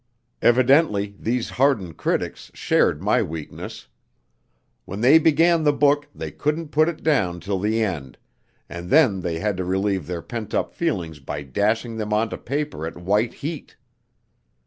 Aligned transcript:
Evidently 0.41 1.15
these 1.19 1.47
hardened 1.51 1.95
critics 1.95 2.49
shared 2.55 3.03
my 3.03 3.21
weakness. 3.21 3.87
When 4.85 5.01
they 5.01 5.19
began 5.19 5.61
the 5.61 5.71
book 5.71 6.07
they 6.15 6.31
couldn't 6.31 6.69
put 6.69 6.89
it 6.89 7.03
down 7.03 7.39
till 7.39 7.59
the 7.59 7.83
end, 7.83 8.17
and 8.67 8.89
then 8.89 9.19
they 9.21 9.37
had 9.37 9.57
to 9.57 9.63
relieve 9.63 10.07
their 10.07 10.23
pent 10.23 10.55
up 10.55 10.73
feelings 10.73 11.19
by 11.19 11.43
dashing 11.43 11.97
them 11.97 12.13
onto 12.13 12.37
paper 12.37 12.87
at 12.87 12.97
white 12.97 13.35
heat. 13.45 13.75